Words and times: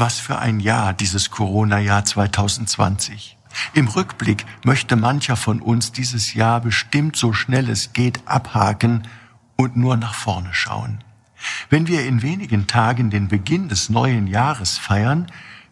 Was 0.00 0.18
für 0.18 0.38
ein 0.38 0.60
Jahr 0.60 0.94
dieses 0.94 1.30
Corona-Jahr 1.30 2.06
2020. 2.06 3.36
Im 3.74 3.86
Rückblick 3.86 4.46
möchte 4.64 4.96
mancher 4.96 5.36
von 5.36 5.60
uns 5.60 5.92
dieses 5.92 6.32
Jahr 6.32 6.62
bestimmt 6.62 7.16
so 7.16 7.34
schnell 7.34 7.68
es 7.68 7.92
geht 7.92 8.26
abhaken 8.26 9.06
und 9.56 9.76
nur 9.76 9.98
nach 9.98 10.14
vorne 10.14 10.54
schauen. 10.54 11.04
Wenn 11.68 11.86
wir 11.86 12.06
in 12.06 12.22
wenigen 12.22 12.66
Tagen 12.66 13.10
den 13.10 13.28
Beginn 13.28 13.68
des 13.68 13.90
neuen 13.90 14.26
Jahres 14.26 14.78
feiern, 14.78 15.26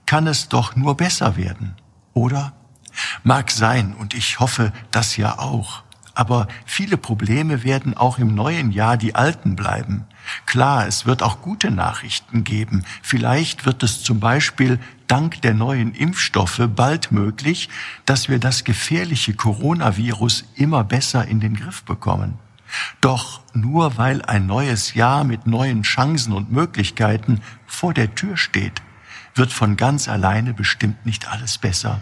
kann 0.04 0.26
es 0.26 0.50
doch 0.50 0.76
nur 0.76 0.94
besser 0.98 1.38
werden, 1.38 1.76
oder? 2.12 2.52
Mag 3.22 3.50
sein, 3.50 3.94
und 3.94 4.12
ich 4.12 4.40
hoffe 4.40 4.74
das 4.90 5.16
ja 5.16 5.38
auch. 5.38 5.84
Aber 6.18 6.48
viele 6.66 6.96
Probleme 6.96 7.62
werden 7.62 7.96
auch 7.96 8.18
im 8.18 8.34
neuen 8.34 8.72
Jahr 8.72 8.96
die 8.96 9.14
alten 9.14 9.54
bleiben. 9.54 10.04
Klar, 10.46 10.88
es 10.88 11.06
wird 11.06 11.22
auch 11.22 11.42
gute 11.42 11.70
Nachrichten 11.70 12.42
geben. 12.42 12.84
Vielleicht 13.02 13.66
wird 13.66 13.84
es 13.84 14.02
zum 14.02 14.18
Beispiel 14.18 14.80
dank 15.06 15.40
der 15.42 15.54
neuen 15.54 15.94
Impfstoffe 15.94 16.60
bald 16.74 17.12
möglich, 17.12 17.68
dass 18.04 18.28
wir 18.28 18.40
das 18.40 18.64
gefährliche 18.64 19.34
Coronavirus 19.34 20.42
immer 20.56 20.82
besser 20.82 21.24
in 21.24 21.38
den 21.38 21.54
Griff 21.54 21.84
bekommen. 21.84 22.36
Doch 23.00 23.40
nur 23.52 23.96
weil 23.96 24.20
ein 24.22 24.44
neues 24.44 24.94
Jahr 24.94 25.22
mit 25.22 25.46
neuen 25.46 25.82
Chancen 25.82 26.32
und 26.32 26.50
Möglichkeiten 26.50 27.42
vor 27.64 27.94
der 27.94 28.16
Tür 28.16 28.36
steht, 28.36 28.82
wird 29.36 29.52
von 29.52 29.76
ganz 29.76 30.08
alleine 30.08 30.52
bestimmt 30.52 31.06
nicht 31.06 31.28
alles 31.28 31.58
besser. 31.58 32.00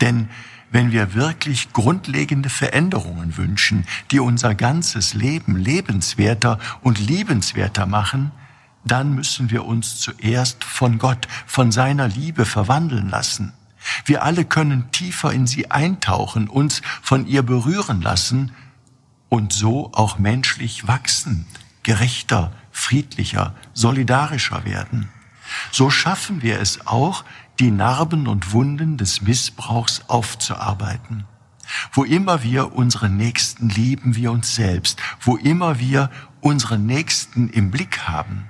Denn 0.00 0.28
wenn 0.70 0.92
wir 0.92 1.14
wirklich 1.14 1.72
grundlegende 1.72 2.50
Veränderungen 2.50 3.36
wünschen, 3.36 3.86
die 4.10 4.20
unser 4.20 4.54
ganzes 4.54 5.14
Leben 5.14 5.56
lebenswerter 5.56 6.58
und 6.82 6.98
liebenswerter 6.98 7.86
machen, 7.86 8.32
dann 8.84 9.14
müssen 9.14 9.50
wir 9.50 9.64
uns 9.64 9.98
zuerst 9.98 10.64
von 10.64 10.98
Gott, 10.98 11.26
von 11.46 11.72
seiner 11.72 12.08
Liebe 12.08 12.44
verwandeln 12.44 13.08
lassen. 13.08 13.52
Wir 14.04 14.22
alle 14.22 14.44
können 14.44 14.90
tiefer 14.92 15.32
in 15.32 15.46
sie 15.46 15.70
eintauchen, 15.70 16.48
uns 16.48 16.82
von 17.02 17.26
ihr 17.26 17.42
berühren 17.42 18.02
lassen 18.02 18.52
und 19.28 19.52
so 19.52 19.90
auch 19.94 20.18
menschlich 20.18 20.86
wachsen, 20.86 21.46
gerechter, 21.82 22.52
friedlicher, 22.70 23.54
solidarischer 23.72 24.64
werden. 24.64 25.08
So 25.70 25.90
schaffen 25.90 26.42
wir 26.42 26.60
es 26.60 26.86
auch, 26.86 27.24
die 27.58 27.70
Narben 27.70 28.28
und 28.28 28.52
Wunden 28.52 28.96
des 28.96 29.22
Missbrauchs 29.22 30.02
aufzuarbeiten. 30.08 31.24
Wo 31.92 32.04
immer 32.04 32.42
wir 32.42 32.74
unsere 32.74 33.10
Nächsten 33.10 33.68
lieben 33.68 34.16
wie 34.16 34.28
uns 34.28 34.54
selbst, 34.54 34.98
wo 35.20 35.36
immer 35.36 35.78
wir 35.78 36.10
unsere 36.40 36.78
Nächsten 36.78 37.48
im 37.50 37.70
Blick 37.70 38.08
haben, 38.08 38.46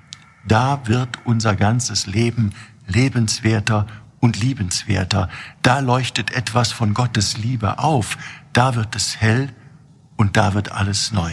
da 0.46 0.86
wird 0.86 1.18
unser 1.24 1.56
ganzes 1.56 2.06
Leben 2.06 2.54
lebenswerter 2.86 3.86
und 4.20 4.40
liebenswerter. 4.40 5.28
Da 5.62 5.80
leuchtet 5.80 6.30
etwas 6.30 6.72
von 6.72 6.94
Gottes 6.94 7.36
Liebe 7.36 7.78
auf, 7.78 8.16
da 8.52 8.74
wird 8.74 8.94
es 8.96 9.20
hell 9.20 9.52
und 10.16 10.36
da 10.36 10.54
wird 10.54 10.72
alles 10.72 11.12
neu. 11.12 11.32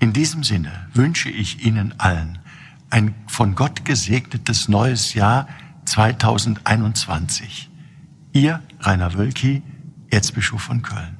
In 0.00 0.12
diesem 0.12 0.44
Sinne 0.44 0.88
wünsche 0.94 1.28
ich 1.28 1.64
Ihnen 1.64 1.98
allen 1.98 2.38
ein 2.90 3.14
von 3.26 3.54
Gott 3.54 3.84
gesegnetes 3.84 4.68
neues 4.68 5.14
Jahr 5.14 5.48
2021. 5.84 7.70
Ihr 8.32 8.62
Rainer 8.80 9.14
Wölki, 9.14 9.62
Erzbischof 10.10 10.62
von 10.62 10.82
Köln. 10.82 11.17